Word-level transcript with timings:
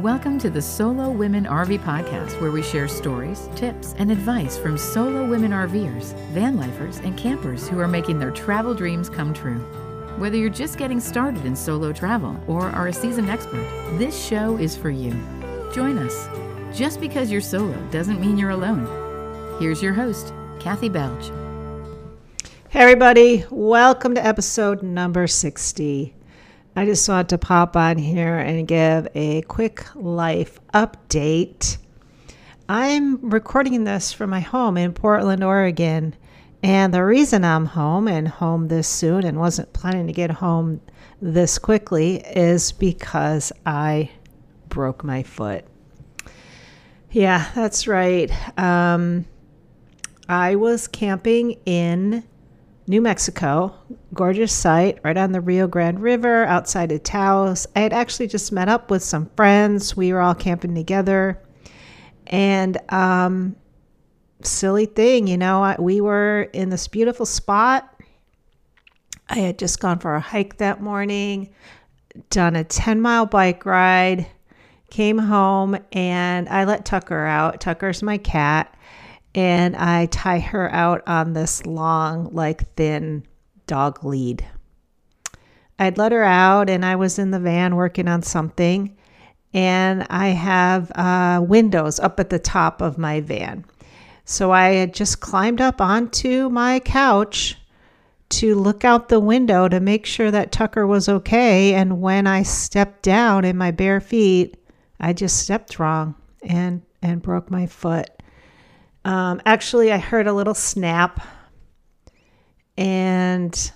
Welcome 0.00 0.40
to 0.40 0.50
the 0.50 0.60
Solo 0.60 1.08
Women 1.08 1.44
RV 1.44 1.78
Podcast, 1.84 2.40
where 2.40 2.50
we 2.50 2.64
share 2.64 2.88
stories, 2.88 3.48
tips, 3.54 3.94
and 3.96 4.10
advice 4.10 4.58
from 4.58 4.76
solo 4.76 5.24
women 5.24 5.52
RVers, 5.52 6.14
van 6.30 6.56
lifers, 6.56 6.98
and 6.98 7.16
campers 7.16 7.68
who 7.68 7.78
are 7.78 7.86
making 7.86 8.18
their 8.18 8.32
travel 8.32 8.74
dreams 8.74 9.08
come 9.08 9.32
true. 9.32 9.60
Whether 10.18 10.36
you're 10.36 10.50
just 10.50 10.78
getting 10.78 10.98
started 10.98 11.46
in 11.46 11.54
solo 11.54 11.92
travel 11.92 12.36
or 12.48 12.70
are 12.70 12.88
a 12.88 12.92
seasoned 12.92 13.30
expert, 13.30 13.64
this 13.96 14.20
show 14.20 14.56
is 14.56 14.76
for 14.76 14.90
you. 14.90 15.12
Join 15.72 15.96
us. 15.98 16.76
Just 16.76 17.00
because 17.00 17.30
you're 17.30 17.40
solo 17.40 17.80
doesn't 17.92 18.20
mean 18.20 18.36
you're 18.36 18.50
alone. 18.50 18.88
Here's 19.60 19.80
your 19.80 19.94
host, 19.94 20.34
Kathy 20.58 20.88
Belge. 20.88 21.30
Hey, 22.68 22.80
everybody, 22.80 23.44
welcome 23.48 24.16
to 24.16 24.26
episode 24.26 24.82
number 24.82 25.28
60. 25.28 26.16
I 26.76 26.86
just 26.86 27.08
wanted 27.08 27.28
to 27.28 27.38
pop 27.38 27.76
on 27.76 27.98
here 27.98 28.36
and 28.36 28.66
give 28.66 29.06
a 29.14 29.42
quick 29.42 29.86
life 29.94 30.58
update. 30.72 31.78
I'm 32.68 33.30
recording 33.30 33.84
this 33.84 34.12
from 34.12 34.30
my 34.30 34.40
home 34.40 34.76
in 34.76 34.92
Portland, 34.92 35.44
Oregon. 35.44 36.16
And 36.64 36.92
the 36.92 37.04
reason 37.04 37.44
I'm 37.44 37.66
home 37.66 38.08
and 38.08 38.26
home 38.26 38.66
this 38.66 38.88
soon 38.88 39.24
and 39.24 39.38
wasn't 39.38 39.72
planning 39.72 40.08
to 40.08 40.12
get 40.12 40.32
home 40.32 40.80
this 41.22 41.60
quickly 41.60 42.16
is 42.16 42.72
because 42.72 43.52
I 43.64 44.10
broke 44.68 45.04
my 45.04 45.22
foot. 45.22 45.64
Yeah, 47.12 47.48
that's 47.54 47.86
right. 47.86 48.32
Um, 48.58 49.26
I 50.28 50.56
was 50.56 50.88
camping 50.88 51.52
in 51.66 52.24
New 52.86 53.00
Mexico, 53.00 53.74
gorgeous 54.12 54.52
site 54.52 54.98
right 55.02 55.16
on 55.16 55.32
the 55.32 55.40
Rio 55.40 55.66
Grande 55.66 56.00
River 56.00 56.44
outside 56.44 56.92
of 56.92 57.02
Taos. 57.02 57.66
I 57.74 57.80
had 57.80 57.94
actually 57.94 58.26
just 58.26 58.52
met 58.52 58.68
up 58.68 58.90
with 58.90 59.02
some 59.02 59.30
friends. 59.36 59.96
We 59.96 60.12
were 60.12 60.20
all 60.20 60.34
camping 60.34 60.74
together. 60.74 61.42
And 62.26 62.78
um, 62.92 63.56
silly 64.42 64.84
thing, 64.84 65.26
you 65.26 65.38
know, 65.38 65.62
I, 65.62 65.76
we 65.80 66.02
were 66.02 66.42
in 66.52 66.68
this 66.68 66.86
beautiful 66.86 67.24
spot. 67.24 67.90
I 69.30 69.38
had 69.38 69.58
just 69.58 69.80
gone 69.80 69.98
for 69.98 70.14
a 70.14 70.20
hike 70.20 70.58
that 70.58 70.82
morning, 70.82 71.54
done 72.28 72.54
a 72.54 72.64
10 72.64 73.00
mile 73.00 73.24
bike 73.24 73.64
ride, 73.64 74.26
came 74.90 75.16
home, 75.16 75.78
and 75.92 76.50
I 76.50 76.64
let 76.64 76.84
Tucker 76.84 77.24
out. 77.24 77.62
Tucker's 77.62 78.02
my 78.02 78.18
cat 78.18 78.74
and 79.34 79.74
I 79.76 80.06
tie 80.06 80.38
her 80.38 80.70
out 80.72 81.02
on 81.06 81.32
this 81.32 81.66
long, 81.66 82.32
like 82.32 82.74
thin 82.76 83.24
dog 83.66 84.04
lead. 84.04 84.44
I'd 85.78 85.98
let 85.98 86.12
her 86.12 86.22
out, 86.22 86.70
and 86.70 86.84
I 86.84 86.96
was 86.96 87.18
in 87.18 87.30
the 87.30 87.40
van 87.40 87.74
working 87.74 88.06
on 88.06 88.22
something, 88.22 88.96
and 89.52 90.06
I 90.08 90.28
have 90.28 90.92
uh, 90.94 91.42
windows 91.42 91.98
up 91.98 92.20
at 92.20 92.30
the 92.30 92.38
top 92.38 92.80
of 92.80 92.98
my 92.98 93.20
van. 93.20 93.64
So 94.24 94.52
I 94.52 94.68
had 94.68 94.94
just 94.94 95.20
climbed 95.20 95.60
up 95.60 95.80
onto 95.80 96.48
my 96.48 96.80
couch 96.80 97.58
to 98.30 98.54
look 98.54 98.84
out 98.84 99.08
the 99.08 99.20
window 99.20 99.68
to 99.68 99.80
make 99.80 100.06
sure 100.06 100.30
that 100.30 100.50
Tucker 100.50 100.86
was 100.86 101.08
okay. 101.08 101.74
And 101.74 102.00
when 102.00 102.26
I 102.26 102.42
stepped 102.42 103.02
down 103.02 103.44
in 103.44 103.56
my 103.56 103.70
bare 103.70 104.00
feet, 104.00 104.56
I 104.98 105.12
just 105.12 105.38
stepped 105.38 105.78
wrong 105.78 106.14
and 106.42 106.82
and 107.02 107.20
broke 107.20 107.50
my 107.50 107.66
foot. 107.66 108.08
Um, 109.04 109.42
actually, 109.44 109.92
I 109.92 109.98
heard 109.98 110.26
a 110.26 110.32
little 110.32 110.54
snap 110.54 111.26
and 112.76 113.72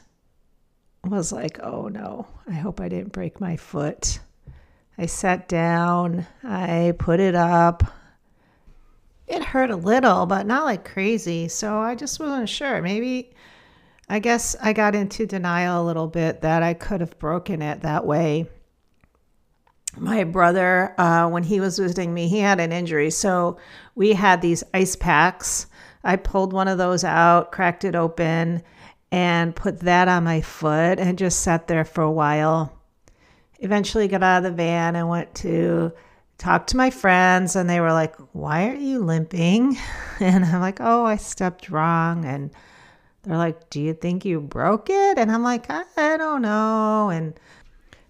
was 1.04 1.32
like, 1.32 1.58
oh 1.62 1.88
no, 1.88 2.26
I 2.46 2.54
hope 2.54 2.80
I 2.80 2.88
didn't 2.88 3.12
break 3.12 3.40
my 3.40 3.56
foot. 3.56 4.20
I 4.96 5.06
sat 5.06 5.48
down, 5.48 6.26
I 6.42 6.94
put 6.98 7.20
it 7.20 7.34
up. 7.34 7.84
It 9.26 9.44
hurt 9.44 9.70
a 9.70 9.76
little, 9.76 10.26
but 10.26 10.46
not 10.46 10.64
like 10.64 10.84
crazy. 10.84 11.48
So 11.48 11.78
I 11.78 11.94
just 11.94 12.18
wasn't 12.18 12.48
sure. 12.48 12.80
Maybe, 12.80 13.30
I 14.08 14.18
guess 14.18 14.56
I 14.60 14.72
got 14.72 14.94
into 14.94 15.26
denial 15.26 15.82
a 15.82 15.86
little 15.86 16.08
bit 16.08 16.40
that 16.40 16.62
I 16.62 16.72
could 16.72 17.00
have 17.00 17.18
broken 17.18 17.60
it 17.60 17.82
that 17.82 18.06
way 18.06 18.48
my 20.00 20.24
brother, 20.24 20.94
uh, 20.98 21.28
when 21.28 21.42
he 21.42 21.60
was 21.60 21.78
visiting 21.78 22.12
me, 22.14 22.28
he 22.28 22.38
had 22.38 22.60
an 22.60 22.72
injury. 22.72 23.10
So 23.10 23.58
we 23.94 24.12
had 24.12 24.40
these 24.40 24.64
ice 24.74 24.96
packs. 24.96 25.66
I 26.04 26.16
pulled 26.16 26.52
one 26.52 26.68
of 26.68 26.78
those 26.78 27.04
out, 27.04 27.52
cracked 27.52 27.84
it 27.84 27.94
open, 27.94 28.62
and 29.10 29.56
put 29.56 29.80
that 29.80 30.08
on 30.08 30.24
my 30.24 30.40
foot 30.40 30.98
and 30.98 31.18
just 31.18 31.40
sat 31.40 31.68
there 31.68 31.84
for 31.84 32.02
a 32.02 32.10
while. 32.10 32.72
Eventually 33.60 34.08
got 34.08 34.22
out 34.22 34.38
of 34.38 34.44
the 34.44 34.50
van 34.50 34.94
and 34.94 35.08
went 35.08 35.34
to 35.36 35.92
talk 36.36 36.68
to 36.68 36.76
my 36.76 36.90
friends, 36.90 37.56
and 37.56 37.68
they 37.68 37.80
were 37.80 37.92
like, 37.92 38.14
Why 38.32 38.68
are 38.68 38.76
you 38.76 39.00
limping? 39.00 39.76
And 40.20 40.44
I'm 40.44 40.60
like, 40.60 40.78
Oh, 40.80 41.04
I 41.04 41.16
stepped 41.16 41.70
wrong. 41.70 42.24
And 42.24 42.50
they're 43.22 43.36
like, 43.36 43.70
Do 43.70 43.80
you 43.80 43.94
think 43.94 44.24
you 44.24 44.40
broke 44.40 44.90
it? 44.90 45.18
And 45.18 45.30
I'm 45.30 45.42
like, 45.42 45.66
I 45.70 46.16
don't 46.16 46.42
know. 46.42 47.10
And 47.10 47.38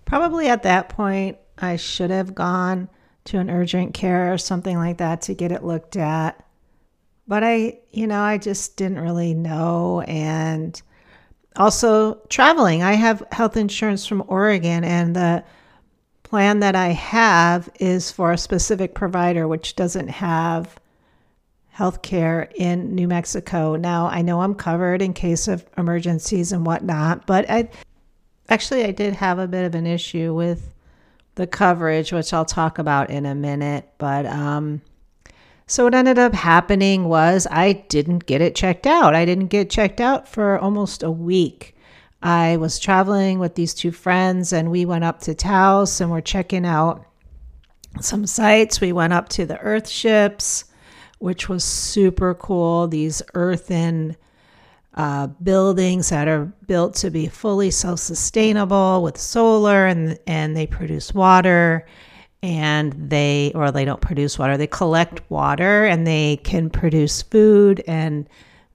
probably 0.04 0.48
at 0.48 0.62
that 0.62 0.88
point, 0.88 1.38
I 1.60 1.76
should 1.76 2.10
have 2.10 2.34
gone 2.34 2.88
to 3.24 3.38
an 3.38 3.50
urgent 3.50 3.94
care 3.94 4.32
or 4.32 4.38
something 4.38 4.76
like 4.76 4.98
that 4.98 5.22
to 5.22 5.34
get 5.34 5.52
it 5.52 5.64
looked 5.64 5.96
at. 5.96 6.44
But 7.26 7.44
I, 7.44 7.80
you 7.90 8.06
know, 8.06 8.22
I 8.22 8.38
just 8.38 8.76
didn't 8.76 9.00
really 9.00 9.34
know. 9.34 10.00
And 10.02 10.80
also 11.56 12.14
traveling, 12.28 12.82
I 12.82 12.94
have 12.94 13.22
health 13.32 13.56
insurance 13.56 14.06
from 14.06 14.24
Oregon, 14.28 14.84
and 14.84 15.14
the 15.14 15.44
plan 16.22 16.60
that 16.60 16.76
I 16.76 16.88
have 16.88 17.68
is 17.80 18.10
for 18.10 18.32
a 18.32 18.38
specific 18.38 18.94
provider, 18.94 19.46
which 19.48 19.76
doesn't 19.76 20.08
have 20.08 20.78
health 21.68 22.02
care 22.02 22.50
in 22.56 22.94
New 22.94 23.08
Mexico. 23.08 23.76
Now, 23.76 24.06
I 24.06 24.22
know 24.22 24.40
I'm 24.40 24.54
covered 24.54 25.02
in 25.02 25.12
case 25.12 25.48
of 25.48 25.64
emergencies 25.76 26.52
and 26.52 26.66
whatnot, 26.66 27.26
but 27.26 27.48
I 27.50 27.68
actually 28.48 28.84
I 28.84 28.90
did 28.90 29.14
have 29.14 29.38
a 29.38 29.46
bit 29.46 29.64
of 29.64 29.74
an 29.74 29.86
issue 29.86 30.34
with 30.34 30.74
the 31.38 31.46
coverage, 31.46 32.12
which 32.12 32.34
I'll 32.34 32.44
talk 32.44 32.78
about 32.78 33.10
in 33.10 33.24
a 33.24 33.34
minute. 33.34 33.88
But 33.96 34.26
um, 34.26 34.82
so 35.66 35.84
what 35.84 35.94
ended 35.94 36.18
up 36.18 36.34
happening 36.34 37.04
was 37.04 37.46
I 37.50 37.72
didn't 37.72 38.26
get 38.26 38.42
it 38.42 38.56
checked 38.56 38.86
out. 38.86 39.14
I 39.14 39.24
didn't 39.24 39.46
get 39.46 39.70
checked 39.70 40.00
out 40.00 40.28
for 40.28 40.58
almost 40.58 41.02
a 41.02 41.10
week. 41.10 41.76
I 42.20 42.56
was 42.56 42.80
traveling 42.80 43.38
with 43.38 43.54
these 43.54 43.72
two 43.72 43.92
friends 43.92 44.52
and 44.52 44.70
we 44.70 44.84
went 44.84 45.04
up 45.04 45.20
to 45.20 45.34
Taos 45.34 46.00
and 46.00 46.10
we're 46.10 46.20
checking 46.20 46.66
out 46.66 47.06
some 48.00 48.26
sites. 48.26 48.80
We 48.80 48.92
went 48.92 49.12
up 49.12 49.28
to 49.30 49.46
the 49.46 49.58
Earth 49.58 49.88
ships, 49.88 50.64
which 51.20 51.48
was 51.48 51.62
super 51.62 52.34
cool. 52.34 52.88
These 52.88 53.22
earthen 53.34 54.16
uh, 54.98 55.28
buildings 55.42 56.10
that 56.10 56.28
are 56.28 56.44
built 56.66 56.94
to 56.96 57.10
be 57.10 57.26
fully 57.26 57.70
self-sustainable 57.70 59.02
with 59.02 59.16
solar 59.16 59.86
and 59.86 60.18
and 60.26 60.56
they 60.56 60.66
produce 60.66 61.14
water 61.14 61.86
and 62.42 62.92
they 63.10 63.52
or 63.54 63.70
they 63.70 63.84
don't 63.84 64.00
produce 64.00 64.38
water 64.38 64.56
they 64.56 64.66
collect 64.66 65.22
water 65.30 65.86
and 65.86 66.06
they 66.06 66.36
can 66.38 66.68
produce 66.68 67.22
food 67.22 67.82
and 67.86 68.28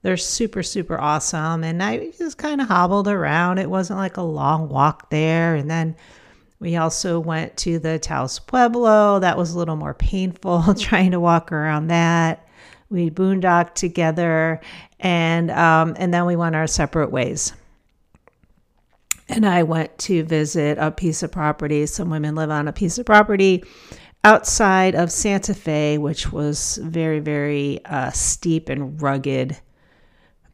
they're 0.04 0.18
super 0.18 0.62
super 0.62 1.00
awesome. 1.00 1.64
And 1.64 1.82
i 1.82 2.10
just 2.18 2.38
kind 2.38 2.60
of 2.60 2.68
hobbled 2.68 3.08
around. 3.08 3.58
It 3.58 3.70
wasn't 3.70 3.98
like 3.98 4.18
a 4.18 4.22
long 4.22 4.68
walk 4.68 5.10
there. 5.10 5.56
And 5.56 5.70
then 5.70 5.96
we 6.60 6.76
also 6.76 7.18
went 7.18 7.56
to 7.58 7.78
the 7.78 7.98
taos 7.98 8.38
pueblo. 8.38 9.18
That 9.18 9.38
was 9.38 9.54
a 9.54 9.58
little 9.58 9.76
more 9.76 9.94
painful 9.94 10.74
trying 10.78 11.10
to 11.12 11.20
walk 11.20 11.50
around 11.50 11.88
that. 11.88 12.46
We 12.90 13.10
boondocked 13.10 13.74
together 13.74 14.60
and 15.04 15.50
um, 15.50 15.94
and 15.98 16.12
then 16.12 16.24
we 16.24 16.34
went 16.34 16.56
our 16.56 16.66
separate 16.66 17.12
ways. 17.12 17.52
And 19.28 19.46
I 19.46 19.62
went 19.62 19.96
to 19.98 20.24
visit 20.24 20.78
a 20.78 20.90
piece 20.90 21.22
of 21.22 21.30
property. 21.30 21.86
Some 21.86 22.10
women 22.10 22.34
live 22.34 22.50
on 22.50 22.66
a 22.68 22.72
piece 22.72 22.98
of 22.98 23.06
property 23.06 23.62
outside 24.24 24.94
of 24.94 25.12
Santa 25.12 25.54
Fe, 25.54 25.98
which 25.98 26.32
was 26.32 26.78
very 26.82 27.20
very 27.20 27.84
uh, 27.84 28.10
steep 28.10 28.68
and 28.68 29.00
rugged 29.00 29.56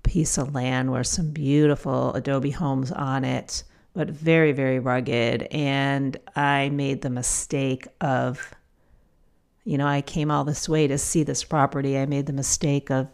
piece 0.03 0.39
of 0.39 0.55
land 0.55 0.91
where 0.91 1.05
some 1.05 1.31
beautiful 1.31 2.13
adobe 2.15 2.51
homes 2.51 2.91
on 2.91 3.25
it, 3.25 3.63
but 3.95 4.11
very 4.11 4.51
very 4.51 4.81
rugged. 4.81 5.47
And 5.53 6.17
I 6.35 6.71
made 6.71 7.03
the 7.03 7.11
mistake 7.11 7.87
of 8.01 8.53
you 9.65 9.79
know, 9.79 9.87
I 9.87 10.01
came 10.01 10.31
all 10.33 10.43
this 10.43 10.69
way 10.69 10.89
to 10.89 10.99
see 10.99 11.23
this 11.23 11.45
property. 11.45 11.97
I 11.99 12.07
made 12.07 12.27
the 12.27 12.33
mistake 12.33 12.91
of 12.91 13.07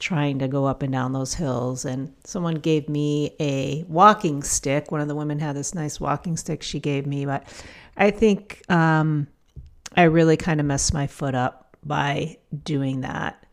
trying 0.00 0.38
to 0.40 0.48
go 0.48 0.64
up 0.64 0.82
and 0.82 0.92
down 0.92 1.12
those 1.12 1.34
hills. 1.34 1.84
And 1.84 2.12
someone 2.24 2.56
gave 2.56 2.88
me 2.88 3.36
a 3.38 3.84
walking 3.84 4.42
stick. 4.42 4.90
One 4.90 5.00
of 5.00 5.08
the 5.08 5.14
women 5.14 5.38
had 5.38 5.54
this 5.54 5.74
nice 5.74 6.00
walking 6.00 6.36
stick 6.36 6.62
she 6.62 6.80
gave 6.80 7.06
me, 7.06 7.26
but 7.26 7.46
I 7.96 8.10
think 8.10 8.62
um, 8.68 9.28
I 9.96 10.04
really 10.04 10.36
kind 10.36 10.58
of 10.58 10.66
messed 10.66 10.92
my 10.92 11.06
foot 11.06 11.34
up 11.34 11.76
by 11.84 12.38
doing 12.64 13.02
that. 13.02 13.44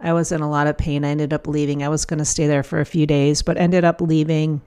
I 0.00 0.12
was 0.12 0.32
in 0.32 0.40
a 0.40 0.50
lot 0.50 0.66
of 0.66 0.76
pain. 0.76 1.04
I 1.04 1.08
ended 1.08 1.32
up 1.32 1.46
leaving. 1.46 1.82
I 1.82 1.88
was 1.88 2.04
going 2.04 2.18
to 2.18 2.24
stay 2.24 2.46
there 2.46 2.62
for 2.62 2.80
a 2.80 2.86
few 2.86 3.06
days, 3.06 3.42
but 3.42 3.56
ended 3.56 3.84
up 3.84 4.00
leaving 4.00 4.60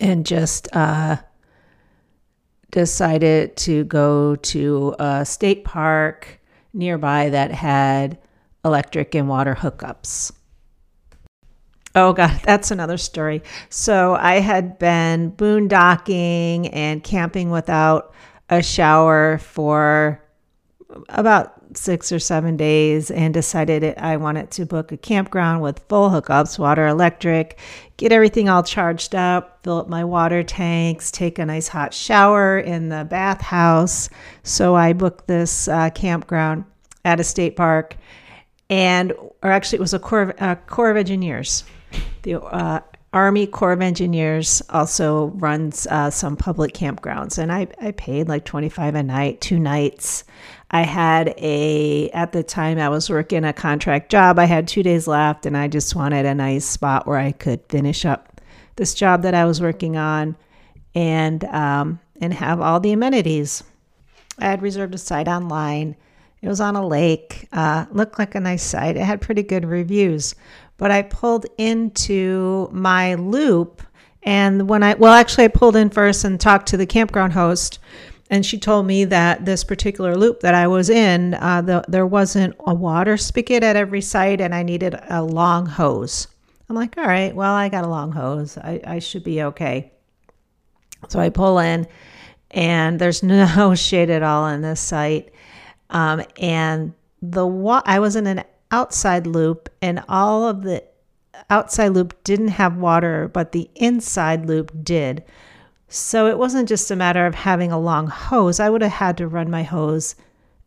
and 0.00 0.26
just 0.26 0.68
uh, 0.74 1.16
decided 2.70 3.56
to 3.56 3.84
go 3.84 4.36
to 4.36 4.94
a 4.98 5.24
state 5.24 5.64
park 5.64 6.40
nearby 6.72 7.30
that 7.30 7.52
had 7.52 8.18
electric 8.64 9.14
and 9.14 9.28
water 9.28 9.54
hookups. 9.54 10.32
Oh, 11.94 12.12
God, 12.12 12.40
that's 12.44 12.70
another 12.70 12.96
story. 12.96 13.42
So 13.68 14.14
I 14.14 14.40
had 14.40 14.78
been 14.78 15.32
boondocking 15.32 16.70
and 16.72 17.02
camping 17.02 17.50
without 17.50 18.14
a 18.50 18.62
shower 18.62 19.38
for 19.38 20.20
about 21.08 21.54
six 21.76 22.12
or 22.12 22.18
seven 22.18 22.56
days 22.56 23.10
and 23.10 23.34
decided 23.34 23.96
I 23.98 24.16
wanted 24.16 24.50
to 24.52 24.66
book 24.66 24.92
a 24.92 24.96
campground 24.96 25.62
with 25.62 25.80
full 25.88 26.10
hookups, 26.10 26.58
water, 26.58 26.86
electric, 26.86 27.58
get 27.96 28.12
everything 28.12 28.48
all 28.48 28.62
charged 28.62 29.14
up, 29.14 29.60
fill 29.64 29.78
up 29.78 29.88
my 29.88 30.04
water 30.04 30.42
tanks, 30.42 31.10
take 31.10 31.38
a 31.38 31.46
nice 31.46 31.68
hot 31.68 31.92
shower 31.92 32.58
in 32.58 32.88
the 32.88 33.04
bathhouse. 33.04 34.08
So 34.42 34.74
I 34.74 34.92
booked 34.92 35.26
this 35.26 35.68
uh, 35.68 35.90
campground 35.90 36.64
at 37.04 37.20
a 37.20 37.24
state 37.24 37.56
park, 37.56 37.96
and 38.70 39.12
or 39.42 39.50
actually 39.50 39.78
it 39.78 39.82
was 39.82 39.94
a 39.94 39.98
Corps 39.98 40.22
of, 40.22 40.42
uh, 40.42 40.54
Corps 40.66 40.90
of 40.90 40.96
Engineers. 40.96 41.64
The 42.22 42.40
uh, 42.40 42.80
Army 43.14 43.46
Corps 43.46 43.72
of 43.72 43.80
Engineers 43.80 44.60
also 44.70 45.26
runs 45.36 45.86
uh, 45.86 46.10
some 46.10 46.36
public 46.36 46.74
campgrounds, 46.74 47.38
and 47.38 47.52
I, 47.52 47.68
I 47.80 47.92
paid 47.92 48.28
like 48.28 48.44
25 48.44 48.96
a 48.96 49.02
night, 49.04 49.40
two 49.40 49.60
nights. 49.60 50.24
I 50.72 50.82
had 50.82 51.32
a, 51.38 52.10
at 52.10 52.32
the 52.32 52.42
time 52.42 52.80
I 52.80 52.88
was 52.88 53.08
working 53.08 53.44
a 53.44 53.52
contract 53.52 54.10
job. 54.10 54.40
I 54.40 54.46
had 54.46 54.66
two 54.66 54.82
days 54.82 55.06
left, 55.06 55.46
and 55.46 55.56
I 55.56 55.68
just 55.68 55.94
wanted 55.94 56.26
a 56.26 56.34
nice 56.34 56.64
spot 56.64 57.06
where 57.06 57.18
I 57.18 57.30
could 57.30 57.60
finish 57.68 58.04
up 58.04 58.40
this 58.74 58.94
job 58.94 59.22
that 59.22 59.34
I 59.34 59.44
was 59.44 59.60
working 59.60 59.96
on 59.96 60.36
and, 60.96 61.44
um, 61.44 62.00
and 62.20 62.34
have 62.34 62.60
all 62.60 62.80
the 62.80 62.92
amenities. 62.92 63.62
I 64.40 64.46
had 64.46 64.62
reserved 64.62 64.94
a 64.96 64.98
site 64.98 65.28
online. 65.28 65.94
It 66.44 66.48
was 66.48 66.60
on 66.60 66.76
a 66.76 66.86
lake, 66.86 67.48
uh, 67.52 67.86
looked 67.90 68.18
like 68.18 68.34
a 68.34 68.40
nice 68.40 68.62
site. 68.62 68.96
It 68.96 69.02
had 69.02 69.20
pretty 69.20 69.42
good 69.42 69.64
reviews 69.64 70.34
but 70.76 70.90
I 70.90 71.02
pulled 71.02 71.46
into 71.58 72.68
my 72.72 73.14
loop. 73.14 73.82
And 74.22 74.68
when 74.68 74.82
I, 74.82 74.94
well, 74.94 75.12
actually, 75.12 75.44
I 75.44 75.48
pulled 75.48 75.76
in 75.76 75.90
first 75.90 76.24
and 76.24 76.40
talked 76.40 76.68
to 76.68 76.76
the 76.76 76.86
campground 76.86 77.32
host. 77.32 77.78
And 78.30 78.44
she 78.44 78.58
told 78.58 78.86
me 78.86 79.04
that 79.04 79.44
this 79.44 79.64
particular 79.64 80.16
loop 80.16 80.40
that 80.40 80.54
I 80.54 80.66
was 80.66 80.88
in, 80.88 81.34
uh, 81.34 81.60
the, 81.60 81.84
there 81.88 82.06
wasn't 82.06 82.56
a 82.66 82.74
water 82.74 83.16
spigot 83.16 83.62
at 83.62 83.76
every 83.76 84.00
site, 84.00 84.40
and 84.40 84.54
I 84.54 84.62
needed 84.62 84.98
a 85.10 85.22
long 85.22 85.66
hose. 85.66 86.26
I'm 86.68 86.74
like, 86.74 86.96
all 86.96 87.04
right, 87.04 87.34
well, 87.34 87.52
I 87.52 87.68
got 87.68 87.84
a 87.84 87.88
long 87.88 88.12
hose. 88.12 88.56
I, 88.56 88.80
I 88.86 88.98
should 88.98 89.24
be 89.24 89.42
okay. 89.42 89.92
So 91.10 91.20
I 91.20 91.28
pull 91.28 91.58
in, 91.58 91.86
and 92.50 92.98
there's 92.98 93.22
no 93.22 93.74
shade 93.74 94.08
at 94.08 94.22
all 94.22 94.44
on 94.44 94.62
this 94.62 94.80
site. 94.80 95.33
Um, 95.94 96.22
and 96.38 96.92
the 97.22 97.46
wa- 97.46 97.82
I 97.86 98.00
was 98.00 98.16
in 98.16 98.26
an 98.26 98.44
outside 98.70 99.26
loop, 99.26 99.70
and 99.80 100.02
all 100.08 100.46
of 100.46 100.62
the 100.62 100.84
outside 101.48 101.88
loop 101.88 102.22
didn't 102.24 102.48
have 102.48 102.76
water, 102.76 103.30
but 103.32 103.52
the 103.52 103.70
inside 103.76 104.46
loop 104.46 104.72
did. 104.82 105.24
So 105.88 106.26
it 106.26 106.36
wasn't 106.36 106.68
just 106.68 106.90
a 106.90 106.96
matter 106.96 107.24
of 107.26 107.34
having 107.34 107.70
a 107.70 107.78
long 107.78 108.08
hose. 108.08 108.58
I 108.58 108.68
would 108.68 108.82
have 108.82 108.92
had 108.92 109.16
to 109.18 109.28
run 109.28 109.50
my 109.50 109.62
hose 109.62 110.16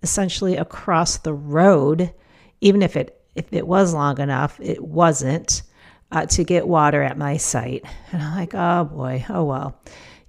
essentially 0.01 0.55
across 0.55 1.17
the 1.17 1.33
road, 1.33 2.13
even 2.61 2.81
if 2.81 2.95
it 2.95 3.13
if 3.35 3.51
it 3.51 3.67
was 3.67 3.93
long 3.93 4.19
enough. 4.19 4.59
It 4.61 4.83
wasn't 4.83 5.63
uh, 6.11 6.25
to 6.27 6.43
get 6.45 6.67
water 6.67 7.03
at 7.03 7.17
my 7.17 7.35
site, 7.37 7.83
and 8.11 8.23
I'm 8.23 8.35
like, 8.35 8.55
oh 8.55 8.85
boy, 8.85 9.25
oh 9.29 9.43
well. 9.43 9.77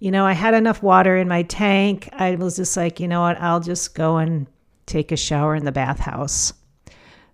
You 0.01 0.11
know, 0.11 0.25
I 0.27 0.33
had 0.33 0.55
enough 0.55 0.83
water 0.83 1.17
in 1.17 1.29
my 1.29 1.43
tank. 1.43 2.09
I 2.13 2.35
was 2.35 2.57
just 2.57 2.77
like, 2.77 3.01
you 3.01 3.09
know 3.09 3.21
what? 3.21 3.41
I'll 3.41 3.61
just 3.61 3.95
go 3.95 4.17
and 4.17 4.47
take 4.89 5.13
a 5.13 5.17
shower 5.17 5.55
in 5.55 5.65
the 5.65 5.73
bathhouse. 5.73 6.53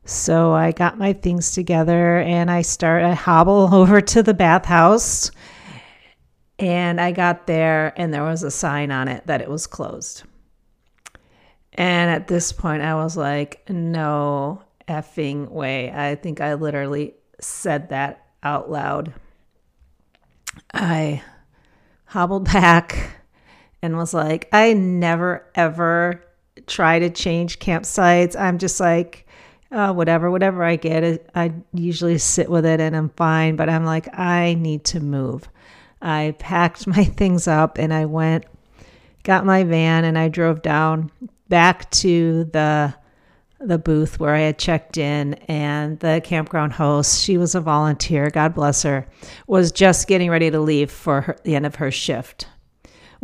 So 0.05 0.53
I 0.53 0.73
got 0.73 0.99
my 0.99 1.15
things 1.15 1.53
together 1.53 2.19
and 2.19 2.51
I 2.51 2.62
start 2.62 3.03
I 3.03 3.15
hobble 3.15 3.71
over 3.75 4.01
to 4.01 4.23
the 4.23 4.35
bathhouse 4.35 5.31
and 6.59 7.01
I 7.01 7.12
got 7.12 7.47
there 7.47 7.93
and 7.97 8.12
there 8.12 8.23
was 8.23 8.43
a 8.43 8.51
sign 8.51 8.91
on 8.91 9.09
it 9.09 9.27
that 9.27 9.41
it 9.41 9.49
was 9.49 9.67
closed. 9.67 10.25
And 11.73 12.11
at 12.11 12.29
this 12.29 12.53
point 12.53 12.83
I 12.83 12.95
was 12.95 13.17
like, 13.17 13.69
no 13.69 14.62
effing 14.87 15.50
way. 15.50 15.91
I 15.91 16.15
think 16.15 16.41
I 16.41 16.55
literally 16.55 17.15
said 17.41 17.89
that 17.89 18.27
out 18.43 18.71
loud. 18.71 19.15
I 20.73 21.23
hobbled 22.05 22.45
back 22.53 23.11
and 23.83 23.97
was 23.97 24.15
like, 24.15 24.49
I 24.53 24.75
never 24.75 25.50
ever 25.55 26.25
try 26.66 26.99
to 26.99 27.11
change 27.11 27.58
campsites. 27.58 28.38
I'm 28.38 28.58
just 28.58 28.81
like 28.81 29.26
uh, 29.75 29.93
whatever, 29.93 30.31
whatever 30.31 30.62
I 30.62 30.76
get, 30.76 31.28
I 31.34 31.52
usually 31.72 32.19
sit 32.19 32.49
with 32.49 32.64
it 32.64 32.81
and 32.81 32.94
I'm 32.96 33.08
fine. 33.11 33.56
But 33.56 33.69
I'm 33.69 33.84
like, 33.84 34.16
I 34.16 34.55
need 34.55 34.84
to 34.84 35.00
move. 35.00 35.49
I 36.00 36.37
packed 36.38 36.87
my 36.87 37.05
things 37.05 37.49
up 37.49 37.78
and 37.78 37.93
I 37.93 38.06
went, 38.06 38.44
got 39.25 39.44
my 39.44 39.64
van, 39.64 40.05
and 40.05 40.19
I 40.19 40.28
drove 40.28 40.62
down 40.62 41.11
back 41.49 41.90
to 41.90 42.44
the 42.44 42.94
the 43.61 43.78
booth 43.78 44.20
where 44.20 44.34
I 44.34 44.40
had 44.40 44.58
checked 44.58 44.99
in, 44.99 45.34
and 45.49 45.99
the 46.00 46.20
campground 46.22 46.75
host, 46.75 47.22
she 47.22 47.38
was 47.38 47.55
a 47.55 47.62
volunteer, 47.62 48.28
God 48.28 48.55
bless 48.55 48.82
her, 48.82 49.06
was 49.46 49.72
just 49.72 50.06
getting 50.06 50.28
ready 50.28 50.50
to 50.50 50.61
leave 50.61 50.90
for 50.90 51.22
her, 51.22 51.37
the 51.44 51.55
end 51.55 51.64
of 51.64 51.76
her 51.76 51.90
shift. 51.90 52.46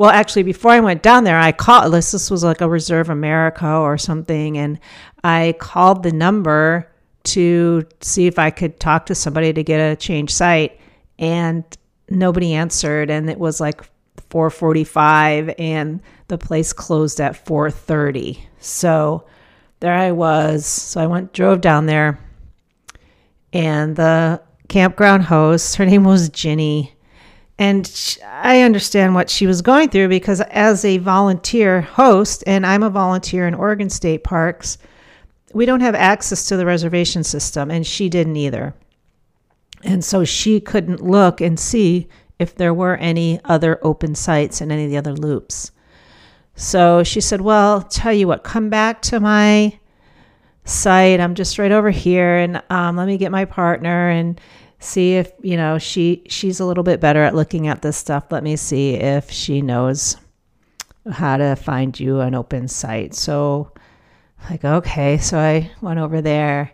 Well, 0.00 0.08
actually, 0.08 0.44
before 0.44 0.70
I 0.70 0.80
went 0.80 1.02
down 1.02 1.24
there, 1.24 1.38
I 1.38 1.52
called. 1.52 1.92
This, 1.92 2.12
this 2.12 2.30
was 2.30 2.42
like 2.42 2.62
a 2.62 2.68
Reserve 2.70 3.10
America 3.10 3.70
or 3.70 3.98
something, 3.98 4.56
and 4.56 4.80
I 5.22 5.54
called 5.58 6.04
the 6.04 6.10
number 6.10 6.90
to 7.24 7.86
see 8.00 8.26
if 8.26 8.38
I 8.38 8.48
could 8.48 8.80
talk 8.80 9.04
to 9.06 9.14
somebody 9.14 9.52
to 9.52 9.62
get 9.62 9.76
a 9.76 9.96
change 9.96 10.32
site, 10.32 10.80
and 11.18 11.64
nobody 12.08 12.54
answered. 12.54 13.10
And 13.10 13.28
it 13.28 13.38
was 13.38 13.60
like 13.60 13.82
4:45, 14.30 15.54
and 15.58 16.00
the 16.28 16.38
place 16.38 16.72
closed 16.72 17.20
at 17.20 17.44
4:30. 17.44 18.38
So 18.58 19.26
there 19.80 19.92
I 19.92 20.12
was. 20.12 20.64
So 20.64 21.02
I 21.02 21.08
went, 21.08 21.34
drove 21.34 21.60
down 21.60 21.84
there, 21.84 22.18
and 23.52 23.96
the 23.96 24.40
campground 24.66 25.24
host, 25.24 25.76
her 25.76 25.84
name 25.84 26.04
was 26.04 26.30
Ginny 26.30 26.94
and 27.60 28.18
I 28.24 28.62
understand 28.62 29.14
what 29.14 29.28
she 29.28 29.46
was 29.46 29.60
going 29.60 29.90
through 29.90 30.08
because, 30.08 30.40
as 30.40 30.82
a 30.82 30.96
volunteer 30.96 31.82
host, 31.82 32.42
and 32.46 32.64
I'm 32.64 32.82
a 32.82 32.88
volunteer 32.88 33.46
in 33.46 33.52
Oregon 33.52 33.90
State 33.90 34.24
Parks, 34.24 34.78
we 35.52 35.66
don't 35.66 35.82
have 35.82 35.94
access 35.94 36.48
to 36.48 36.56
the 36.56 36.64
reservation 36.64 37.22
system, 37.22 37.70
and 37.70 37.86
she 37.86 38.08
didn't 38.08 38.36
either. 38.36 38.74
And 39.84 40.02
so 40.02 40.24
she 40.24 40.58
couldn't 40.58 41.02
look 41.02 41.42
and 41.42 41.60
see 41.60 42.08
if 42.38 42.54
there 42.54 42.72
were 42.72 42.96
any 42.96 43.38
other 43.44 43.78
open 43.82 44.14
sites 44.14 44.62
in 44.62 44.72
any 44.72 44.84
of 44.84 44.90
the 44.90 44.96
other 44.96 45.12
loops. 45.12 45.70
So 46.54 47.02
she 47.02 47.20
said, 47.20 47.42
Well, 47.42 47.82
tell 47.82 48.14
you 48.14 48.26
what, 48.26 48.42
come 48.42 48.70
back 48.70 49.02
to 49.02 49.20
my 49.20 49.78
site. 50.64 51.20
I'm 51.20 51.34
just 51.34 51.58
right 51.58 51.72
over 51.72 51.90
here, 51.90 52.36
and 52.36 52.62
um, 52.70 52.96
let 52.96 53.06
me 53.06 53.18
get 53.18 53.30
my 53.30 53.44
partner. 53.44 54.08
And 54.08 54.40
see 54.80 55.16
if 55.16 55.30
you 55.42 55.56
know 55.56 55.78
she 55.78 56.24
she's 56.28 56.58
a 56.58 56.64
little 56.64 56.82
bit 56.82 57.00
better 57.00 57.22
at 57.22 57.34
looking 57.34 57.68
at 57.68 57.82
this 57.82 57.96
stuff. 57.96 58.24
Let 58.30 58.42
me 58.42 58.56
see 58.56 58.94
if 58.94 59.30
she 59.30 59.62
knows 59.62 60.16
how 61.10 61.36
to 61.36 61.54
find 61.54 61.98
you 61.98 62.20
an 62.20 62.34
open 62.34 62.66
site. 62.66 63.14
So 63.14 63.72
like 64.48 64.64
okay 64.64 65.18
so 65.18 65.38
i 65.38 65.70
went 65.80 66.00
over 66.00 66.20
there. 66.20 66.72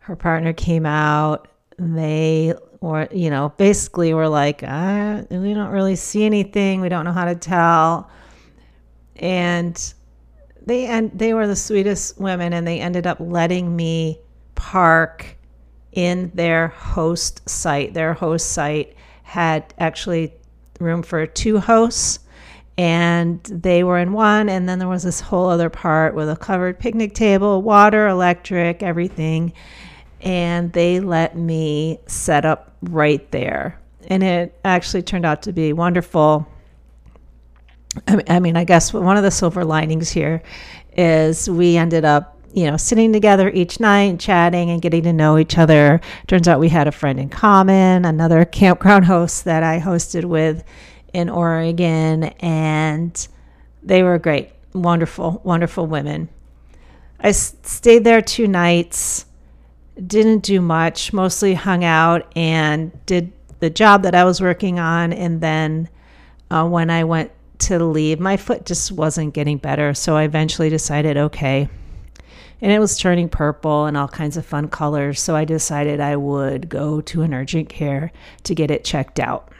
Her 0.00 0.16
partner 0.16 0.52
came 0.52 0.86
out. 0.86 1.48
They 1.78 2.54
were 2.80 3.08
you 3.10 3.30
know 3.30 3.52
basically 3.56 4.14
were 4.14 4.28
like 4.28 4.62
uh, 4.62 5.22
we 5.30 5.54
don't 5.54 5.70
really 5.70 5.96
see 5.96 6.24
anything. 6.24 6.80
We 6.80 6.90
don't 6.90 7.04
know 7.04 7.12
how 7.12 7.24
to 7.24 7.34
tell. 7.34 8.10
And 9.16 9.94
they 10.66 10.86
and 10.86 11.10
they 11.18 11.32
were 11.32 11.46
the 11.46 11.56
sweetest 11.56 12.20
women 12.20 12.52
and 12.52 12.66
they 12.66 12.80
ended 12.80 13.06
up 13.06 13.16
letting 13.18 13.74
me 13.74 14.20
park 14.54 15.38
in 15.92 16.30
their 16.34 16.68
host 16.68 17.48
site. 17.48 17.94
Their 17.94 18.14
host 18.14 18.50
site 18.50 18.94
had 19.22 19.74
actually 19.78 20.32
room 20.78 21.02
for 21.02 21.26
two 21.26 21.58
hosts 21.60 22.20
and 22.80 23.42
they 23.44 23.84
were 23.84 23.98
in 23.98 24.12
one 24.12 24.48
and 24.48 24.66
then 24.66 24.78
there 24.78 24.88
was 24.88 25.02
this 25.02 25.20
whole 25.20 25.50
other 25.50 25.68
part 25.68 26.14
with 26.14 26.30
a 26.30 26.36
covered 26.36 26.78
picnic 26.78 27.12
table 27.12 27.60
water 27.60 28.08
electric 28.08 28.82
everything 28.82 29.52
and 30.22 30.72
they 30.72 30.98
let 30.98 31.36
me 31.36 31.98
set 32.06 32.46
up 32.46 32.72
right 32.82 33.30
there 33.32 33.78
and 34.08 34.22
it 34.22 34.58
actually 34.64 35.02
turned 35.02 35.26
out 35.26 35.42
to 35.42 35.52
be 35.52 35.74
wonderful 35.74 36.48
i 38.28 38.40
mean 38.40 38.56
i 38.56 38.64
guess 38.64 38.94
one 38.94 39.18
of 39.18 39.22
the 39.22 39.30
silver 39.30 39.64
linings 39.64 40.10
here 40.10 40.42
is 40.96 41.50
we 41.50 41.76
ended 41.76 42.04
up 42.04 42.39
you 42.52 42.68
know, 42.68 42.76
sitting 42.76 43.12
together 43.12 43.50
each 43.50 43.80
night, 43.80 44.18
chatting 44.18 44.70
and 44.70 44.82
getting 44.82 45.02
to 45.04 45.12
know 45.12 45.38
each 45.38 45.56
other. 45.58 46.00
Turns 46.26 46.48
out 46.48 46.60
we 46.60 46.68
had 46.68 46.88
a 46.88 46.92
friend 46.92 47.20
in 47.20 47.28
common, 47.28 48.04
another 48.04 48.44
campground 48.44 49.04
host 49.04 49.44
that 49.44 49.62
I 49.62 49.78
hosted 49.80 50.24
with 50.24 50.64
in 51.12 51.28
Oregon. 51.28 52.24
And 52.40 53.28
they 53.82 54.02
were 54.02 54.18
great, 54.18 54.50
wonderful, 54.72 55.40
wonderful 55.44 55.86
women. 55.86 56.28
I 57.20 57.32
stayed 57.32 58.04
there 58.04 58.22
two 58.22 58.48
nights, 58.48 59.26
didn't 60.06 60.42
do 60.42 60.60
much, 60.60 61.12
mostly 61.12 61.54
hung 61.54 61.84
out 61.84 62.32
and 62.34 62.90
did 63.06 63.32
the 63.60 63.70
job 63.70 64.02
that 64.02 64.14
I 64.14 64.24
was 64.24 64.40
working 64.40 64.78
on. 64.78 65.12
And 65.12 65.40
then 65.40 65.88
uh, 66.50 66.66
when 66.66 66.90
I 66.90 67.04
went 67.04 67.30
to 67.60 67.84
leave, 67.84 68.18
my 68.18 68.38
foot 68.38 68.64
just 68.64 68.90
wasn't 68.90 69.34
getting 69.34 69.58
better. 69.58 69.92
So 69.92 70.16
I 70.16 70.24
eventually 70.24 70.70
decided, 70.70 71.16
okay. 71.16 71.68
And 72.62 72.70
it 72.70 72.78
was 72.78 72.98
turning 72.98 73.28
purple 73.28 73.86
and 73.86 73.96
all 73.96 74.08
kinds 74.08 74.36
of 74.36 74.44
fun 74.44 74.68
colors. 74.68 75.20
So 75.20 75.34
I 75.34 75.44
decided 75.44 76.00
I 76.00 76.16
would 76.16 76.68
go 76.68 77.00
to 77.02 77.22
an 77.22 77.32
urgent 77.32 77.68
care 77.68 78.12
to 78.44 78.54
get 78.54 78.70
it 78.70 78.84
checked 78.84 79.18
out. 79.18 79.50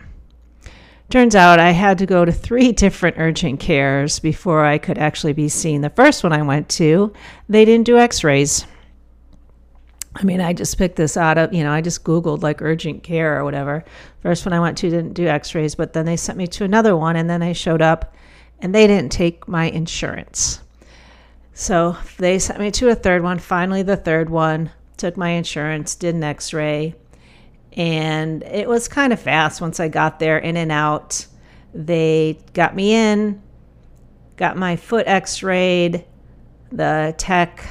Turns 1.10 1.34
out 1.34 1.58
I 1.58 1.72
had 1.72 1.98
to 1.98 2.06
go 2.06 2.24
to 2.24 2.30
three 2.30 2.70
different 2.84 3.16
urgent 3.18 3.58
cares 3.58 4.20
before 4.20 4.64
I 4.64 4.78
could 4.78 4.98
actually 4.98 5.32
be 5.32 5.48
seen. 5.48 5.80
The 5.80 5.90
first 5.90 6.22
one 6.22 6.32
I 6.32 6.42
went 6.42 6.68
to, 6.70 7.12
they 7.48 7.64
didn't 7.64 7.86
do 7.86 7.98
x 7.98 8.22
rays. 8.22 8.64
I 10.14 10.24
mean, 10.24 10.40
I 10.40 10.52
just 10.52 10.76
picked 10.76 10.96
this 10.96 11.16
out 11.16 11.38
of, 11.38 11.52
you 11.52 11.62
know, 11.62 11.72
I 11.72 11.80
just 11.80 12.04
Googled 12.04 12.42
like 12.42 12.62
urgent 12.62 13.02
care 13.02 13.38
or 13.38 13.44
whatever. 13.44 13.84
First 14.20 14.44
one 14.44 14.52
I 14.52 14.60
went 14.60 14.78
to 14.78 14.90
didn't 14.90 15.14
do 15.14 15.26
x 15.26 15.54
rays, 15.54 15.74
but 15.74 15.92
then 15.92 16.04
they 16.04 16.16
sent 16.16 16.38
me 16.38 16.46
to 16.48 16.64
another 16.64 16.96
one, 16.96 17.16
and 17.16 17.30
then 17.30 17.42
I 17.42 17.52
showed 17.52 17.82
up 17.82 18.14
and 18.60 18.74
they 18.74 18.86
didn't 18.86 19.12
take 19.12 19.48
my 19.48 19.64
insurance. 19.70 20.60
So 21.60 21.98
they 22.16 22.38
sent 22.38 22.58
me 22.58 22.70
to 22.70 22.88
a 22.88 22.94
third 22.94 23.22
one. 23.22 23.38
Finally, 23.38 23.82
the 23.82 23.94
third 23.94 24.30
one 24.30 24.70
took 24.96 25.18
my 25.18 25.28
insurance, 25.32 25.94
did 25.94 26.14
an 26.14 26.24
x 26.24 26.54
ray, 26.54 26.94
and 27.74 28.42
it 28.44 28.66
was 28.66 28.88
kind 28.88 29.12
of 29.12 29.20
fast 29.20 29.60
once 29.60 29.78
I 29.78 29.88
got 29.88 30.18
there, 30.20 30.38
in 30.38 30.56
and 30.56 30.72
out. 30.72 31.26
They 31.74 32.38
got 32.54 32.74
me 32.74 32.94
in, 32.94 33.42
got 34.38 34.56
my 34.56 34.76
foot 34.76 35.06
x 35.06 35.42
rayed. 35.42 36.06
The 36.72 37.14
tech 37.18 37.62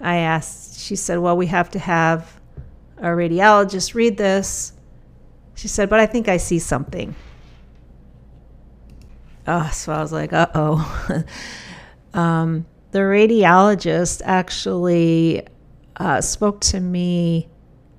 I 0.00 0.16
asked, 0.16 0.80
she 0.80 0.96
said, 0.96 1.20
Well, 1.20 1.36
we 1.36 1.46
have 1.46 1.70
to 1.70 1.78
have 1.78 2.40
a 2.98 3.06
radiologist 3.06 3.94
read 3.94 4.16
this. 4.16 4.72
She 5.54 5.68
said, 5.68 5.88
But 5.88 6.00
I 6.00 6.06
think 6.06 6.26
I 6.26 6.38
see 6.38 6.58
something. 6.58 7.14
Oh, 9.46 9.70
so 9.72 9.92
I 9.92 10.00
was 10.02 10.10
like, 10.10 10.32
Uh 10.32 10.48
oh. 10.56 11.24
um, 12.14 12.66
the 12.96 13.02
radiologist 13.02 14.22
actually 14.24 15.46
uh, 15.96 16.20
spoke 16.20 16.60
to 16.60 16.80
me 16.80 17.46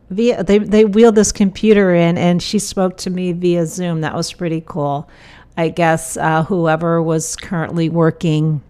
via 0.10 0.44
they, 0.44 0.58
they 0.58 0.86
wheeled 0.86 1.16
this 1.16 1.32
computer 1.32 1.94
in 1.94 2.18
and 2.18 2.42
she 2.42 2.58
spoke 2.58 2.98
to 2.98 3.10
me 3.10 3.32
via 3.32 3.66
zoom 3.66 4.02
that 4.02 4.16
was 4.16 4.34
pretty 4.34 4.64
cool 4.66 5.08
i 5.56 5.70
guess 5.70 6.18
uh, 6.18 6.44
whoever 6.44 7.02
was 7.02 7.36
currently 7.36 7.90
working 7.90 8.62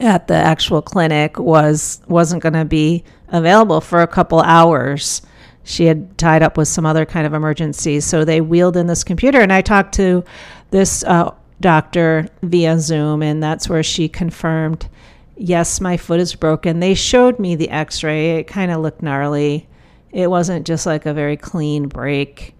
at 0.00 0.26
the 0.26 0.34
actual 0.34 0.82
clinic 0.82 1.38
was 1.38 2.00
wasn't 2.08 2.42
going 2.42 2.54
to 2.54 2.64
be 2.64 3.04
available 3.28 3.80
for 3.80 4.02
a 4.02 4.06
couple 4.06 4.40
hours. 4.40 5.22
She 5.64 5.86
had 5.86 6.16
tied 6.18 6.42
up 6.42 6.56
with 6.56 6.68
some 6.68 6.84
other 6.84 7.06
kind 7.06 7.26
of 7.26 7.32
emergency, 7.32 8.00
so 8.00 8.24
they 8.24 8.40
wheeled 8.40 8.76
in 8.76 8.86
this 8.86 9.02
computer, 9.02 9.40
and 9.40 9.52
I 9.52 9.62
talked 9.62 9.94
to 9.94 10.24
this 10.70 11.04
uh, 11.04 11.32
doctor 11.60 12.28
via 12.42 12.78
Zoom, 12.78 13.22
and 13.22 13.42
that's 13.42 13.68
where 13.68 13.82
she 13.82 14.08
confirmed, 14.08 14.88
yes, 15.36 15.80
my 15.80 15.96
foot 15.96 16.20
is 16.20 16.34
broken. 16.34 16.80
They 16.80 16.94
showed 16.94 17.38
me 17.38 17.54
the 17.54 17.70
X-ray; 17.70 18.38
it 18.38 18.44
kind 18.44 18.70
of 18.70 18.80
looked 18.80 19.02
gnarly. 19.02 19.68
It 20.12 20.30
wasn't 20.30 20.66
just 20.66 20.86
like 20.86 21.06
a 21.06 21.14
very 21.14 21.36
clean 21.36 21.88
break. 21.88 22.54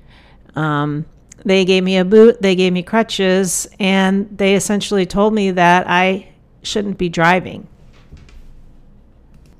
Um, 0.56 1.06
they 1.44 1.64
gave 1.64 1.84
me 1.84 1.98
a 1.98 2.04
boot, 2.04 2.40
they 2.40 2.54
gave 2.54 2.72
me 2.72 2.82
crutches, 2.82 3.68
and 3.78 4.36
they 4.36 4.54
essentially 4.54 5.06
told 5.06 5.34
me 5.34 5.50
that 5.52 5.88
I 5.88 6.28
shouldn't 6.62 6.98
be 6.98 7.08
driving. 7.08 7.68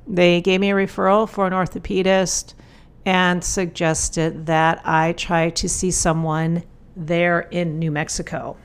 They 0.07 0.41
gave 0.41 0.61
me 0.61 0.71
a 0.71 0.75
referral 0.75 1.29
for 1.29 1.47
an 1.47 1.53
orthopedist 1.53 2.55
and 3.07 3.45
suggested 3.45 4.47
that 4.47 4.81
I 4.85 5.13
try 5.13 5.51
to 5.51 5.69
see 5.69 5.91
someone 5.91 6.63
there 6.97 7.41
in 7.41 7.79
New 7.79 7.91
Mexico. 7.91 8.57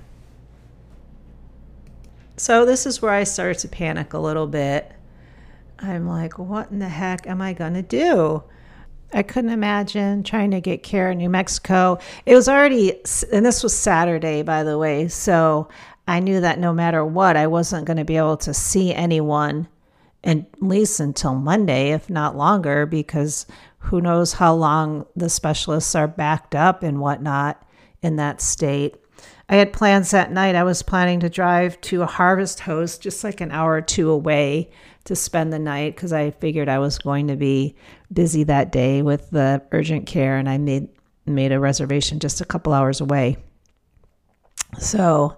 So, 2.40 2.64
this 2.64 2.86
is 2.86 3.02
where 3.02 3.12
I 3.12 3.26
started 3.26 3.60
to 3.60 3.68
panic 3.68 4.14
a 4.14 4.18
little 4.18 4.48
bit. 4.48 4.90
I'm 5.78 6.08
like, 6.08 6.40
what 6.40 6.72
in 6.72 6.80
the 6.80 6.88
heck 6.88 7.28
am 7.28 7.42
I 7.42 7.52
going 7.52 7.74
to 7.74 7.82
do? 7.82 8.44
I 9.12 9.24
couldn't 9.24 9.50
imagine 9.50 10.24
trying 10.24 10.52
to 10.52 10.62
get 10.62 10.82
care 10.82 11.12
in 11.12 11.18
New 11.18 11.30
Mexico. 11.30 12.00
It 12.26 12.36
was 12.36 12.48
already, 12.48 12.94
and 13.34 13.46
this 13.46 13.62
was 13.62 13.78
Saturday, 13.78 14.42
by 14.42 14.64
the 14.64 14.78
way. 14.78 15.10
So 15.10 15.68
I 16.08 16.22
knew 16.22 16.40
that 16.40 16.60
no 16.60 16.72
matter 16.72 17.04
what, 17.04 17.36
I 17.36 17.48
wasn't 17.48 17.86
going 17.86 17.98
to 17.98 18.06
be 18.06 18.16
able 18.16 18.38
to 18.38 18.54
see 18.54 18.94
anyone 18.94 19.68
at 20.24 20.46
least 20.62 21.02
until 21.02 21.36
Monday, 21.36 21.92
if 21.92 22.10
not 22.10 22.38
longer, 22.38 22.86
because 22.86 23.48
who 23.80 24.00
knows 24.00 24.32
how 24.32 24.54
long 24.54 25.06
the 25.14 25.30
specialists 25.30 25.94
are 25.94 26.08
backed 26.08 26.56
up 26.56 26.84
and 26.84 27.02
whatnot 27.02 27.62
in 28.02 28.16
that 28.16 28.40
state. 28.40 28.96
I 29.50 29.56
had 29.56 29.74
plans 29.74 30.12
that 30.12 30.32
night. 30.32 30.56
I 30.56 30.64
was 30.64 30.84
planning 30.84 31.20
to 31.22 31.30
drive 31.30 31.82
to 31.82 32.04
a 32.04 32.08
harvest 32.08 32.60
host 32.60 33.02
just 33.02 33.24
like 33.24 33.42
an 33.42 33.52
hour 33.52 33.74
or 33.74 33.82
two 33.82 34.12
away 34.12 34.70
to 35.06 35.16
spend 35.16 35.52
the 35.52 35.58
night 35.58 35.96
because 35.96 36.14
I 36.14 36.30
figured 36.30 36.70
I 36.70 36.78
was 36.78 37.00
going 37.00 37.28
to 37.28 37.36
be 37.36 37.76
busy 38.14 38.44
that 38.44 38.72
day 38.72 39.02
with 39.02 39.32
the 39.32 39.64
urgent 39.72 40.06
care 40.06 40.38
and 40.38 40.48
I 40.48 40.60
made 40.60 40.90
made 41.26 41.52
a 41.52 41.60
reservation 41.60 42.20
just 42.20 42.42
a 42.42 42.46
couple 42.46 42.74
hours 42.74 43.02
away. 43.02 43.38
So 44.78 45.38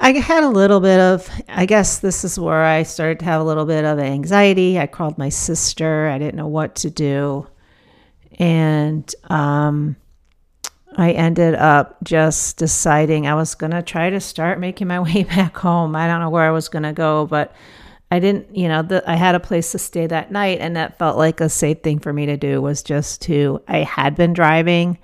I 0.00 0.12
had 0.12 0.44
a 0.44 0.48
little 0.48 0.80
bit 0.80 1.00
of, 1.00 1.28
I 1.48 1.66
guess 1.66 1.98
this 1.98 2.24
is 2.24 2.38
where 2.38 2.64
I 2.64 2.82
started 2.82 3.20
to 3.20 3.24
have 3.26 3.40
a 3.40 3.44
little 3.44 3.64
bit 3.64 3.84
of 3.84 3.98
anxiety. 3.98 4.78
I 4.78 4.86
called 4.86 5.18
my 5.18 5.28
sister. 5.28 6.08
I 6.08 6.18
didn't 6.18 6.36
know 6.36 6.46
what 6.46 6.76
to 6.76 6.90
do. 6.90 7.46
And 8.38 9.12
um, 9.24 9.96
I 10.96 11.10
ended 11.12 11.54
up 11.54 12.02
just 12.02 12.56
deciding 12.56 13.26
I 13.26 13.34
was 13.34 13.54
going 13.54 13.72
to 13.72 13.82
try 13.82 14.08
to 14.08 14.20
start 14.20 14.58
making 14.58 14.88
my 14.88 15.00
way 15.00 15.24
back 15.24 15.56
home. 15.56 15.94
I 15.94 16.06
don't 16.06 16.20
know 16.20 16.30
where 16.30 16.46
I 16.46 16.50
was 16.50 16.68
going 16.68 16.84
to 16.84 16.92
go, 16.92 17.26
but 17.26 17.54
I 18.10 18.18
didn't, 18.18 18.56
you 18.56 18.68
know, 18.68 18.82
the, 18.82 19.08
I 19.08 19.16
had 19.16 19.34
a 19.34 19.40
place 19.40 19.72
to 19.72 19.78
stay 19.78 20.06
that 20.06 20.32
night. 20.32 20.58
And 20.60 20.76
that 20.76 20.98
felt 20.98 21.18
like 21.18 21.40
a 21.40 21.48
safe 21.48 21.82
thing 21.82 21.98
for 21.98 22.12
me 22.12 22.26
to 22.26 22.36
do 22.36 22.62
was 22.62 22.82
just 22.82 23.22
to, 23.22 23.60
I 23.68 23.78
had 23.78 24.14
been 24.14 24.32
driving 24.32 24.98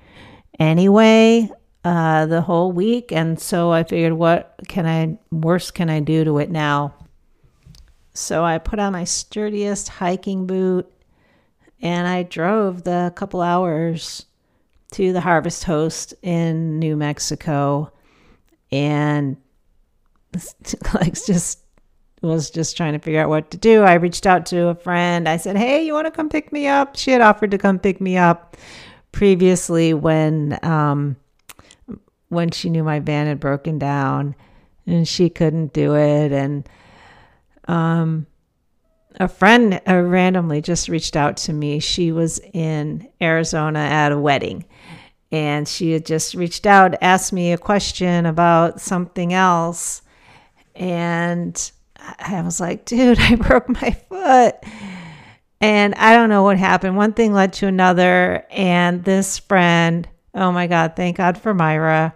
anyway 0.59 1.51
uh, 1.85 2.27
the 2.27 2.41
whole 2.41 2.73
week. 2.73 3.13
And 3.13 3.39
so 3.39 3.71
I 3.71 3.83
figured, 3.83 4.15
what 4.15 4.55
can 4.69 4.87
I, 4.87 5.19
worse 5.35 5.71
can 5.71 5.91
I 5.91 6.01
do 6.01 6.25
to 6.25 6.39
it 6.39 6.51
now? 6.51 6.95
So 8.15 8.45
I 8.45 8.59
put 8.59 8.79
on 8.79 8.93
my 8.93 9.05
sturdiest 9.05 9.89
hiking 9.89 10.47
boot 10.47 10.91
and 11.81 12.07
I 12.07 12.23
drove 12.23 12.85
the 12.85 13.13
couple 13.17 13.41
hours 13.41 14.27
to 14.93 15.13
the 15.13 15.21
Harvest 15.21 15.65
Host 15.65 16.15
in 16.23 16.79
New 16.79 16.97
Mexico 16.97 17.93
and 18.71 19.37
like 20.95 21.15
just 21.15 21.61
was 22.23 22.51
just 22.51 22.77
trying 22.77 22.93
to 22.93 22.99
figure 22.99 23.21
out 23.21 23.29
what 23.29 23.51
to 23.51 23.57
do. 23.57 23.83
I 23.83 23.95
reached 23.95 24.27
out 24.27 24.47
to 24.47 24.69
a 24.69 24.75
friend. 24.75 25.29
I 25.29 25.37
said, 25.37 25.57
"Hey, 25.57 25.85
you 25.85 25.93
want 25.93 26.07
to 26.07 26.11
come 26.11 26.29
pick 26.29 26.53
me 26.53 26.67
up?" 26.67 26.97
She 26.97 27.11
had 27.11 27.21
offered 27.21 27.51
to 27.51 27.59
come 27.59 27.79
pick 27.79 28.01
me 28.01 28.17
up 28.17 28.57
previously 29.11 29.93
when 29.93 30.59
um, 30.63 31.17
when 32.29 32.51
she 32.51 32.71
knew 32.71 32.85
my 32.85 33.01
van 33.01 33.27
had 33.27 33.41
broken 33.41 33.79
down 33.79 34.35
and 34.87 35.07
she 35.07 35.29
couldn't 35.29 35.73
do 35.73 35.95
it 35.95 36.33
and 36.33 36.69
um 37.69 38.27
a 39.21 39.29
friend 39.29 39.81
uh, 39.89 40.01
randomly 40.01 40.61
just 40.61 40.89
reached 40.89 41.17
out 41.17 41.37
to 41.39 41.53
me. 41.53 41.81
She 41.81 42.13
was 42.13 42.41
in 42.53 43.09
arizona 43.21 43.81
at 43.81 44.13
a 44.13 44.19
wedding 44.19 44.65
and 45.33 45.67
she 45.67 45.93
had 45.93 46.05
just 46.05 46.35
reached 46.35 46.67
out 46.67 46.95
asked 47.01 47.33
me 47.33 47.53
a 47.53 47.59
question 47.59 48.27
about 48.27 48.81
something 48.81 49.33
else 49.33 50.03
and 50.75 51.73
i 52.19 52.41
was 52.43 52.61
like 52.61 52.85
dude 52.85 53.19
i 53.21 53.35
broke 53.35 53.69
my 53.69 53.91
foot. 54.09 54.57
And 55.61 55.95
i 55.95 56.15
don't 56.15 56.29
know 56.29 56.43
what 56.43 56.59
happened. 56.59 56.97
One 56.97 57.15
thing 57.15 57.33
led 57.33 57.55
to 57.55 57.67
another 57.67 58.47
and 58.51 59.03
this 59.05 59.39
friend 59.39 60.09
oh 60.35 60.53
my 60.53 60.67
god 60.67 60.95
thank 60.95 61.17
god 61.17 61.39
for 61.39 61.55
myra. 61.55 62.15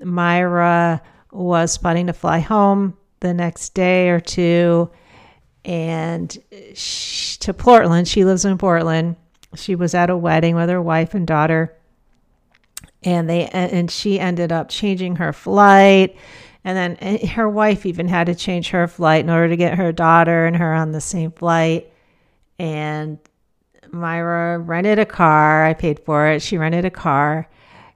Myra 0.00 1.02
was 1.30 1.76
planning 1.76 2.06
to 2.06 2.12
fly 2.12 2.38
home 2.38 2.96
the 3.20 3.34
next 3.34 3.74
day 3.74 4.08
or 4.08 4.20
two 4.20 4.90
and 5.64 6.36
uh, 6.52 6.56
she, 6.74 7.38
to 7.40 7.54
Portland. 7.54 8.08
She 8.08 8.24
lives 8.24 8.44
in 8.44 8.58
Portland. 8.58 9.16
She 9.54 9.74
was 9.74 9.94
at 9.94 10.10
a 10.10 10.16
wedding 10.16 10.54
with 10.54 10.68
her 10.68 10.82
wife 10.82 11.14
and 11.14 11.26
daughter. 11.26 11.74
And 13.02 13.30
they 13.30 13.46
and 13.46 13.90
she 13.90 14.18
ended 14.18 14.50
up 14.50 14.68
changing 14.68 15.16
her 15.16 15.32
flight. 15.32 16.16
And 16.64 16.76
then 16.76 16.96
eh, 17.00 17.26
her 17.28 17.48
wife 17.48 17.86
even 17.86 18.08
had 18.08 18.26
to 18.26 18.34
change 18.34 18.70
her 18.70 18.88
flight 18.88 19.24
in 19.24 19.30
order 19.30 19.48
to 19.48 19.56
get 19.56 19.78
her 19.78 19.92
daughter 19.92 20.46
and 20.46 20.56
her 20.56 20.74
on 20.74 20.92
the 20.92 21.00
same 21.00 21.30
flight. 21.30 21.92
And 22.58 23.18
Myra 23.92 24.58
rented 24.58 24.98
a 24.98 25.06
car. 25.06 25.64
I 25.64 25.74
paid 25.74 26.00
for 26.00 26.26
it. 26.28 26.42
She 26.42 26.58
rented 26.58 26.84
a 26.84 26.90
car 26.90 27.48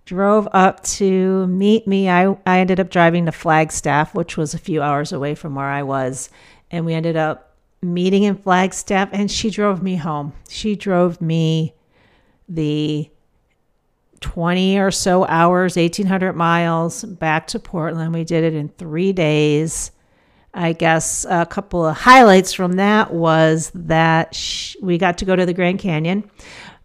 drove 0.05 0.49
up 0.53 0.83
to 0.85 1.47
meet 1.47 1.87
me. 1.87 2.09
I, 2.09 2.37
I 2.47 2.61
ended 2.61 2.81
up 2.81 2.91
driving 2.91 3.27
to 3.27 3.33
Flagstaff, 3.33 4.15
which 4.15 4.37
was 4.37 4.55
a 4.55 4.59
few 4.59 4.83
hours 4.83 5.13
away 5.13 5.35
from 5.35 5.55
where 5.55 5.67
I 5.67 5.83
was. 5.83 6.31
And 6.71 6.85
we 6.85 6.95
ended 6.95 7.17
up 7.17 7.52
meeting 7.83 8.23
in 8.23 8.37
Flagstaff, 8.37 9.11
and 9.13 9.31
she 9.31 9.51
drove 9.51 9.83
me 9.83 9.97
home. 9.97 10.33
She 10.49 10.77
drove 10.77 11.21
me 11.21 11.75
the 12.49 13.11
20 14.21 14.79
or 14.79 14.91
so 14.91 15.27
hours, 15.27 15.77
1,800 15.77 16.35
miles 16.35 17.05
back 17.05 17.49
to 17.49 17.59
Portland. 17.59 18.15
We 18.15 18.25
did 18.25 18.45
it 18.45 18.55
in 18.55 18.69
three 18.69 19.13
days. 19.13 19.91
I 20.55 20.75
guess 20.75 21.27
a 21.29 21.47
couple 21.47 21.87
of 21.87 21.97
highlights 21.97 22.53
from 22.53 22.75
that 22.75 23.13
was 23.13 23.73
that 23.75 24.35
sh- 24.35 24.77
we 24.83 24.99
got 24.99 25.19
to 25.19 25.25
go 25.25 25.35
to 25.35 25.47
the 25.47 25.55
Grand 25.55 25.79
Canyon. 25.79 26.31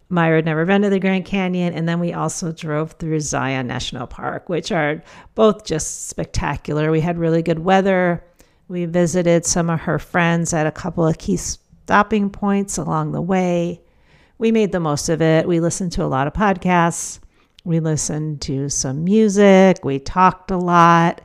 Myra 0.08 0.36
had 0.36 0.46
never 0.46 0.64
been 0.64 0.82
to 0.82 0.90
the 0.90 0.98
Grand 0.98 1.26
Canyon. 1.26 1.74
And 1.74 1.88
then 1.88 2.00
we 2.00 2.14
also 2.14 2.50
drove 2.50 2.92
through 2.92 3.20
Zion 3.20 3.66
National 3.66 4.06
Park, 4.06 4.48
which 4.48 4.72
are 4.72 5.02
both 5.34 5.64
just 5.64 6.08
spectacular. 6.08 6.90
We 6.90 7.00
had 7.00 7.18
really 7.18 7.42
good 7.42 7.58
weather. 7.58 8.24
We 8.68 8.84
visited 8.84 9.46
some 9.46 9.70
of 9.70 9.80
her 9.80 9.98
friends 9.98 10.52
at 10.52 10.66
a 10.66 10.70
couple 10.70 11.06
of 11.06 11.16
key 11.16 11.38
stopping 11.38 12.28
points 12.28 12.76
along 12.76 13.12
the 13.12 13.22
way. 13.22 13.80
We 14.36 14.52
made 14.52 14.72
the 14.72 14.80
most 14.80 15.08
of 15.08 15.22
it. 15.22 15.48
We 15.48 15.58
listened 15.58 15.92
to 15.92 16.04
a 16.04 16.06
lot 16.06 16.26
of 16.26 16.34
podcasts. 16.34 17.18
We 17.64 17.80
listened 17.80 18.42
to 18.42 18.68
some 18.68 19.04
music. 19.04 19.84
We 19.84 19.98
talked 19.98 20.50
a 20.50 20.58
lot. 20.58 21.22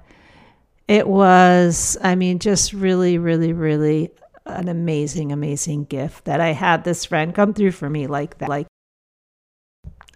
It 0.88 1.08
was, 1.08 1.98
I 2.02 2.16
mean, 2.16 2.40
just 2.40 2.72
really, 2.72 3.18
really, 3.18 3.52
really 3.54 4.12
an 4.46 4.68
amazing, 4.68 5.32
amazing 5.32 5.86
gift 5.86 6.26
that 6.26 6.40
I 6.42 6.54
had 6.54 6.84
this 6.84 7.06
friend 7.06 7.36
come 7.36 7.54
through 7.54 7.72
for 7.72 7.90
me 7.90 8.08
like 8.08 8.38
that. 8.40 8.50
Like, 8.50 8.68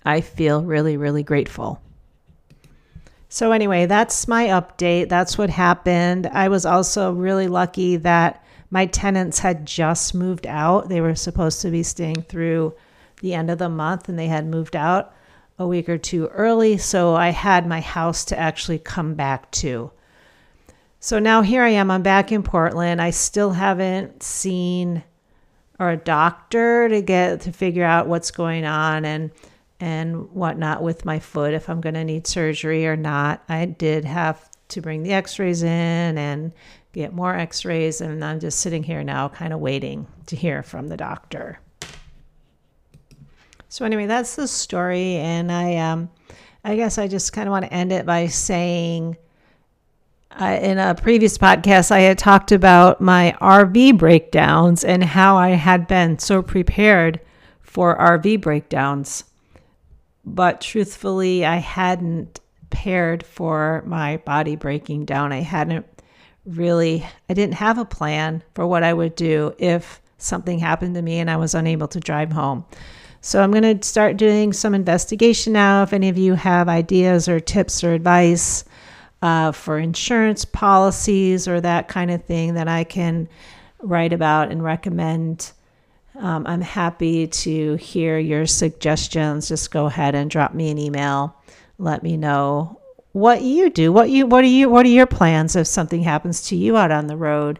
I 0.06 0.22
feel 0.22 0.64
really, 0.64 0.98
really 0.98 1.24
grateful. 1.24 1.82
So, 3.30 3.52
anyway, 3.52 3.86
that's 3.86 4.28
my 4.28 4.48
update. 4.48 5.10
That's 5.10 5.38
what 5.38 5.50
happened. 5.50 6.28
I 6.28 6.48
was 6.48 6.66
also 6.66 7.12
really 7.12 7.48
lucky 7.48 7.98
that 7.98 8.44
my 8.70 8.86
tenants 8.86 9.40
had 9.40 9.66
just 9.66 10.16
moved 10.16 10.48
out. 10.48 10.90
They 10.90 11.02
were 11.02 11.16
supposed 11.16 11.62
to 11.62 11.72
be 11.72 11.84
staying 11.84 12.24
through 12.24 12.74
the 13.22 13.34
end 13.34 13.50
of 13.50 13.58
the 13.58 13.70
month 13.70 14.10
and 14.10 14.18
they 14.18 14.28
had 14.28 14.46
moved 14.46 14.76
out 14.76 15.14
a 15.60 15.68
week 15.68 15.90
or 15.90 15.98
two 15.98 16.28
early. 16.28 16.78
So, 16.78 17.16
I 17.16 17.30
had 17.30 17.68
my 17.68 17.82
house 17.82 18.26
to 18.26 18.40
actually 18.40 18.80
come 18.80 19.16
back 19.16 19.52
to. 19.52 19.92
So 21.00 21.20
now 21.20 21.42
here 21.42 21.62
I 21.64 21.70
am. 21.70 21.92
I'm 21.92 22.02
back 22.02 22.32
in 22.32 22.44
Portland. 22.44 23.02
I 23.02 23.12
still 23.12 23.52
haven't 23.52 24.24
seen 24.24 25.04
or 25.80 25.92
a 25.92 25.98
doctor 25.98 26.90
to 26.90 27.02
get 27.02 27.42
to 27.42 27.52
figure 27.52 27.84
out 27.84 28.08
what's 28.08 28.32
going 28.32 28.66
on 28.66 29.06
and 29.06 29.32
and 29.80 30.32
whatnot 30.32 30.82
with 30.82 31.06
my 31.06 31.20
foot 31.20 31.54
if 31.54 31.70
I'm 31.70 31.82
going 31.82 31.96
to 31.96 32.04
need 32.04 32.28
surgery 32.28 32.88
or 32.88 32.96
not. 32.96 33.44
I 33.48 33.66
did 33.66 34.06
have 34.06 34.50
to 34.70 34.82
bring 34.82 35.04
the 35.04 35.14
X-rays 35.14 35.64
in 35.64 36.18
and 36.18 36.52
get 36.94 37.14
more 37.14 37.36
X-rays, 37.36 38.02
and 38.02 38.24
I'm 38.24 38.40
just 38.40 38.60
sitting 38.60 38.84
here 38.84 39.04
now, 39.04 39.30
kind 39.30 39.54
of 39.54 39.60
waiting 39.60 40.08
to 40.28 40.36
hear 40.36 40.64
from 40.64 40.88
the 40.88 40.98
doctor. 40.98 41.60
So 43.70 43.86
anyway, 43.86 44.08
that's 44.08 44.36
the 44.36 44.48
story, 44.48 45.16
and 45.16 45.52
I 45.52 45.76
um, 45.76 46.10
I 46.64 46.76
guess 46.76 46.98
I 46.98 47.08
just 47.08 47.34
kind 47.34 47.48
of 47.48 47.52
want 47.52 47.66
to 47.66 47.74
end 47.74 47.92
it 47.92 48.06
by 48.06 48.28
saying 48.28 49.18
uh, 50.40 50.60
in 50.62 50.78
a 50.78 50.94
previous 50.96 51.38
podcast, 51.38 51.92
I 51.92 52.02
had 52.02 52.18
talked 52.18 52.52
about 52.52 53.02
my 53.02 53.36
RV 53.42 53.98
breakdowns 53.98 54.84
and 54.84 55.04
how 55.04 55.38
I 55.38 55.50
had 55.50 55.88
been 55.88 56.20
so 56.20 56.42
prepared 56.42 57.20
for 57.62 57.98
RV 57.98 58.42
breakdowns. 58.42 59.24
But 60.28 60.62
truthfully, 60.62 61.46
I 61.46 61.58
hadn't 61.58 62.40
prepared 62.70 63.24
for 63.26 63.84
my 63.86 64.18
body 64.18 64.56
breaking 64.56 65.06
down. 65.06 65.32
I 65.32 65.42
hadn't 65.42 65.86
really, 66.46 67.06
I 67.30 67.34
didn't 67.34 67.56
have 67.56 67.78
a 67.78 67.86
plan 67.86 68.44
for 68.54 68.68
what 68.68 68.84
I 68.84 68.94
would 68.94 69.16
do 69.16 69.54
if 69.58 70.02
something 70.18 70.60
happened 70.60 70.96
to 70.96 71.02
me 71.02 71.20
and 71.20 71.30
I 71.30 71.38
was 71.38 71.56
unable 71.56 71.88
to 71.90 72.00
drive 72.00 72.32
home. 72.32 72.66
So 73.22 73.42
I'm 73.42 73.52
going 73.52 73.80
to 73.80 73.88
start 73.88 74.18
doing 74.18 74.54
some 74.54 74.76
investigation 74.76 75.54
now. 75.54 75.84
If 75.84 75.94
any 75.94 76.10
of 76.10 76.18
you 76.18 76.36
have 76.36 76.70
ideas 76.70 77.28
or 77.28 77.40
tips 77.40 77.84
or 77.84 77.94
advice, 77.94 78.64
uh, 79.22 79.52
for 79.52 79.80
insurance 79.80 80.46
policies 80.46 81.48
or 81.48 81.60
that 81.60 81.88
kind 81.88 82.12
of 82.12 82.24
thing 82.26 82.54
that 82.54 82.68
I 82.68 82.84
can 82.84 83.28
write 83.80 84.14
about 84.14 84.52
and 84.52 84.64
recommend. 84.64 85.52
Um, 86.20 86.46
I'm 86.48 86.62
happy 86.62 87.28
to 87.28 87.76
hear 87.76 88.18
your 88.18 88.46
suggestions. 88.46 89.48
Just 89.50 89.72
go 89.72 89.86
ahead 89.86 90.16
and 90.16 90.30
drop 90.30 90.54
me 90.54 90.70
an 90.70 90.78
email. 90.78 91.36
Let 91.78 92.04
me 92.04 92.18
know 92.18 92.82
what 93.12 93.42
you 93.42 93.70
do. 93.70 93.92
What 93.92 94.10
you 94.10 94.26
what 94.26 94.44
are 94.44 94.48
you 94.48 94.70
what 94.70 94.86
are 94.86 94.90
your 94.90 95.06
plans 95.06 95.56
if 95.56 95.68
something 95.68 96.04
happens 96.04 96.48
to 96.48 96.56
you 96.56 96.76
out 96.76 96.92
on 96.92 97.08
the 97.08 97.18
road? 97.18 97.60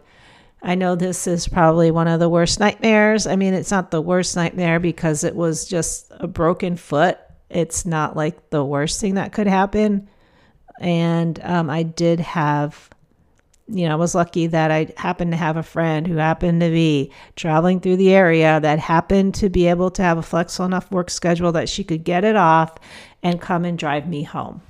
I 0.60 0.74
know 0.74 0.96
this 0.96 1.28
is 1.28 1.46
probably 1.46 1.92
one 1.92 2.08
of 2.08 2.18
the 2.18 2.28
worst 2.28 2.58
nightmares. 2.58 3.28
I 3.28 3.36
mean, 3.36 3.54
it's 3.54 3.70
not 3.70 3.92
the 3.92 4.00
worst 4.00 4.34
nightmare 4.34 4.80
because 4.80 5.22
it 5.22 5.36
was 5.36 5.66
just 5.66 6.10
a 6.10 6.26
broken 6.26 6.76
foot. 6.76 7.18
It's 7.48 7.86
not 7.86 8.16
like 8.16 8.50
the 8.50 8.64
worst 8.64 9.00
thing 9.00 9.14
that 9.14 9.32
could 9.32 9.46
happen 9.46 10.08
and 10.80 11.40
um, 11.42 11.70
I 11.70 11.82
did 11.82 12.20
have, 12.20 12.90
you 13.68 13.86
know, 13.86 13.92
I 13.92 13.96
was 13.96 14.14
lucky 14.14 14.46
that 14.46 14.70
I 14.70 14.92
happened 14.96 15.32
to 15.32 15.36
have 15.36 15.56
a 15.56 15.62
friend 15.62 16.06
who 16.06 16.16
happened 16.16 16.60
to 16.62 16.70
be 16.70 17.12
traveling 17.36 17.80
through 17.80 17.96
the 17.96 18.14
area 18.14 18.58
that 18.60 18.78
happened 18.78 19.34
to 19.36 19.50
be 19.50 19.66
able 19.66 19.90
to 19.92 20.02
have 20.02 20.16
a 20.16 20.22
flexible 20.22 20.66
enough 20.66 20.90
work 20.90 21.10
schedule 21.10 21.52
that 21.52 21.68
she 21.68 21.84
could 21.84 22.02
get 22.02 22.24
it 22.24 22.36
off 22.36 22.76
and 23.22 23.40
come 23.40 23.64
and 23.64 23.78
drive 23.78 24.08
me 24.08 24.22
home. 24.22 24.62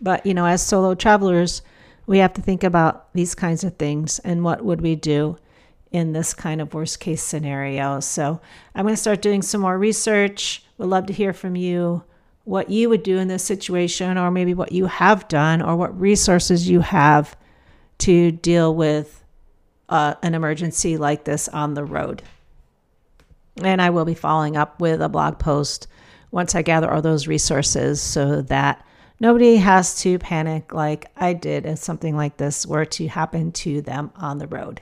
But, 0.00 0.24
you 0.24 0.34
know, 0.34 0.46
as 0.46 0.62
solo 0.62 0.94
travelers, 0.94 1.62
we 2.06 2.18
have 2.18 2.34
to 2.34 2.42
think 2.42 2.62
about 2.62 3.12
these 3.14 3.34
kinds 3.34 3.64
of 3.64 3.76
things 3.76 4.18
and 4.20 4.44
what 4.44 4.64
would 4.64 4.80
we 4.80 4.94
do 4.94 5.36
in 5.90 6.12
this 6.12 6.34
kind 6.34 6.60
of 6.60 6.74
worst 6.74 7.00
case 7.00 7.22
scenario. 7.22 8.00
So 8.00 8.40
I'm 8.74 8.84
going 8.84 8.94
to 8.94 9.00
start 9.00 9.22
doing 9.22 9.42
some 9.42 9.60
more 9.62 9.78
research. 9.78 10.62
Would 10.78 10.88
love 10.88 11.06
to 11.06 11.12
hear 11.12 11.32
from 11.32 11.56
you 11.56 12.04
what 12.44 12.68
you 12.68 12.88
would 12.88 13.02
do 13.02 13.18
in 13.18 13.28
this 13.28 13.42
situation, 13.42 14.18
or 14.18 14.30
maybe 14.30 14.54
what 14.54 14.72
you 14.72 14.86
have 14.86 15.26
done, 15.28 15.62
or 15.62 15.76
what 15.76 15.98
resources 15.98 16.68
you 16.68 16.80
have 16.80 17.36
to 17.98 18.32
deal 18.32 18.74
with 18.74 19.24
uh, 19.88 20.14
an 20.22 20.34
emergency 20.34 20.96
like 20.96 21.24
this 21.24 21.48
on 21.48 21.74
the 21.74 21.84
road. 21.84 22.22
And 23.62 23.80
I 23.80 23.90
will 23.90 24.04
be 24.04 24.14
following 24.14 24.56
up 24.56 24.80
with 24.80 25.00
a 25.00 25.08
blog 25.08 25.38
post 25.38 25.86
once 26.30 26.54
I 26.54 26.62
gather 26.62 26.90
all 26.90 27.02
those 27.02 27.28
resources 27.28 28.00
so 28.00 28.42
that 28.42 28.84
nobody 29.20 29.56
has 29.56 30.00
to 30.02 30.18
panic 30.18 30.74
like 30.74 31.06
I 31.16 31.32
did 31.32 31.64
if 31.64 31.78
something 31.78 32.16
like 32.16 32.36
this 32.36 32.66
were 32.66 32.84
to 32.86 33.06
happen 33.06 33.52
to 33.52 33.80
them 33.80 34.10
on 34.16 34.38
the 34.38 34.48
road. 34.48 34.80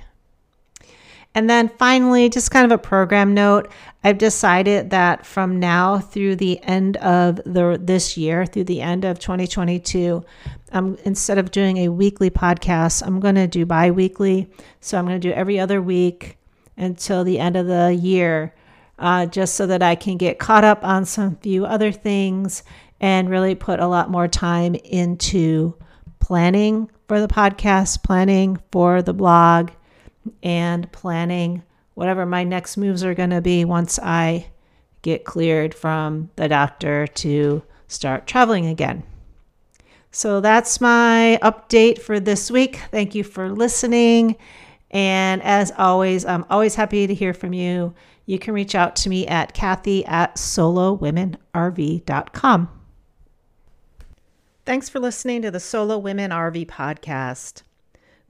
And 1.34 1.48
then 1.48 1.70
finally, 1.78 2.28
just 2.28 2.50
kind 2.50 2.64
of 2.64 2.72
a 2.72 2.78
program 2.78 3.32
note, 3.32 3.70
I've 4.04 4.18
decided 4.18 4.90
that 4.90 5.24
from 5.24 5.58
now 5.58 5.98
through 5.98 6.36
the 6.36 6.62
end 6.62 6.98
of 6.98 7.36
the 7.46 7.78
this 7.80 8.16
year, 8.18 8.44
through 8.44 8.64
the 8.64 8.82
end 8.82 9.04
of 9.04 9.18
2022, 9.18 10.22
um, 10.72 10.98
instead 11.04 11.38
of 11.38 11.50
doing 11.50 11.78
a 11.78 11.88
weekly 11.88 12.28
podcast, 12.28 13.06
I'm 13.06 13.18
going 13.18 13.36
to 13.36 13.46
do 13.46 13.64
bi-weekly. 13.64 14.50
So 14.80 14.98
I'm 14.98 15.06
going 15.06 15.20
to 15.20 15.28
do 15.28 15.34
every 15.34 15.58
other 15.58 15.80
week 15.80 16.36
until 16.76 17.24
the 17.24 17.38
end 17.38 17.56
of 17.56 17.66
the 17.66 17.94
year, 17.94 18.54
uh, 18.98 19.26
just 19.26 19.54
so 19.54 19.66
that 19.66 19.82
I 19.82 19.94
can 19.94 20.18
get 20.18 20.38
caught 20.38 20.64
up 20.64 20.84
on 20.84 21.06
some 21.06 21.36
few 21.36 21.64
other 21.64 21.92
things 21.92 22.62
and 23.00 23.30
really 23.30 23.54
put 23.54 23.80
a 23.80 23.86
lot 23.86 24.10
more 24.10 24.28
time 24.28 24.74
into 24.74 25.74
planning 26.20 26.90
for 27.08 27.20
the 27.20 27.28
podcast, 27.28 28.02
planning 28.02 28.60
for 28.70 29.02
the 29.02 29.14
blog 29.14 29.70
and 30.42 30.90
planning 30.92 31.62
whatever 31.94 32.26
my 32.26 32.44
next 32.44 32.76
moves 32.76 33.02
are 33.04 33.14
going 33.14 33.30
to 33.30 33.40
be 33.40 33.64
once 33.64 33.98
I 34.02 34.48
get 35.02 35.24
cleared 35.24 35.74
from 35.74 36.30
the 36.36 36.48
doctor 36.48 37.06
to 37.06 37.62
start 37.88 38.26
traveling 38.26 38.66
again. 38.66 39.02
So 40.10 40.40
that's 40.40 40.80
my 40.80 41.38
update 41.42 42.00
for 42.00 42.18
this 42.20 42.50
week. 42.50 42.80
Thank 42.90 43.14
you 43.14 43.24
for 43.24 43.50
listening. 43.50 44.36
And 44.90 45.42
as 45.42 45.72
always, 45.78 46.26
I'm 46.26 46.44
always 46.50 46.74
happy 46.74 47.06
to 47.06 47.14
hear 47.14 47.32
from 47.32 47.54
you. 47.54 47.94
You 48.26 48.38
can 48.38 48.52
reach 48.54 48.74
out 48.74 48.94
to 48.96 49.08
me 49.08 49.26
at 49.26 49.54
Kathy 49.54 50.04
at 50.04 50.36
solowomenrv.com. 50.36 52.68
Thanks 54.64 54.88
for 54.88 55.00
listening 55.00 55.42
to 55.42 55.50
the 55.50 55.58
Solo 55.58 55.98
Women 55.98 56.30
RV 56.30 56.66
podcast. 56.66 57.62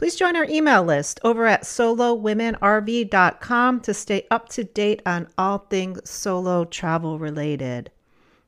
Please 0.03 0.17
join 0.17 0.35
our 0.35 0.47
email 0.47 0.83
list 0.83 1.21
over 1.23 1.47
at 1.47 1.63
solowomenrv.com 1.63 3.81
to 3.83 3.95
stay 3.95 4.27
up 4.33 4.49
to 4.49 4.65
date 4.65 5.01
on 5.07 5.29
all 5.39 5.59
things 5.59 6.11
solo 6.11 6.65
travel 6.65 7.21
related. 7.21 7.89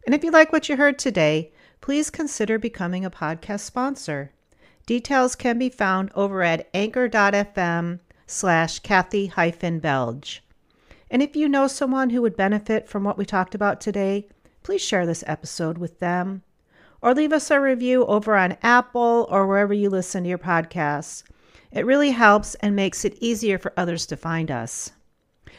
And 0.04 0.16
if 0.16 0.24
you 0.24 0.32
like 0.32 0.52
what 0.52 0.68
you 0.68 0.76
heard 0.76 0.98
today, 0.98 1.52
please 1.80 2.10
consider 2.10 2.58
becoming 2.58 3.04
a 3.04 3.10
podcast 3.10 3.60
sponsor. 3.60 4.32
Details 4.84 5.36
can 5.36 5.56
be 5.56 5.68
found 5.68 6.10
over 6.16 6.42
at 6.42 6.68
anchor.fm 6.74 8.00
slash 8.26 8.80
Kathy 8.80 9.26
hyphen 9.26 9.78
Belge. 9.78 10.42
And 11.08 11.22
if 11.22 11.36
you 11.36 11.48
know 11.48 11.68
someone 11.68 12.10
who 12.10 12.20
would 12.22 12.36
benefit 12.36 12.88
from 12.88 13.04
what 13.04 13.16
we 13.16 13.24
talked 13.24 13.54
about 13.54 13.80
today, 13.80 14.26
please 14.64 14.82
share 14.82 15.06
this 15.06 15.22
episode 15.28 15.78
with 15.78 16.00
them 16.00 16.42
or 17.00 17.14
leave 17.14 17.32
us 17.32 17.52
a 17.52 17.60
review 17.60 18.04
over 18.06 18.34
on 18.34 18.56
Apple 18.60 19.28
or 19.30 19.46
wherever 19.46 19.72
you 19.72 19.88
listen 19.88 20.24
to 20.24 20.28
your 20.28 20.36
podcasts. 20.36 21.22
It 21.74 21.84
really 21.84 22.12
helps 22.12 22.54
and 22.56 22.76
makes 22.76 23.04
it 23.04 23.18
easier 23.20 23.58
for 23.58 23.72
others 23.76 24.06
to 24.06 24.16
find 24.16 24.50
us. 24.50 24.92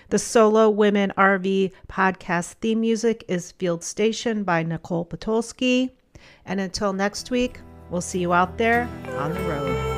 The 0.10 0.19
Solo 0.19 0.69
Women 0.69 1.12
RV 1.17 1.71
podcast 1.89 2.54
theme 2.62 2.80
music 2.80 3.25
is 3.28 3.51
Field 3.51 3.84
Station 3.84 4.43
by 4.43 4.63
Nicole 4.63 5.06
Potolsky. 5.06 5.91
And 6.45 6.62
until 6.62 6.93
next 6.93 7.32
week, 7.32 7.60
we'll 7.89 8.01
see 8.01 8.19
you 8.19 8.32
out 8.32 8.58
there 8.58 8.88
on 9.17 9.34
the 9.34 9.41
road. 9.41 9.94